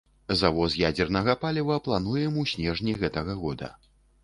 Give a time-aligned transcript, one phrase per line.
[0.37, 3.73] Завоз ядзернага паліва плануем ў снежні гэтага года.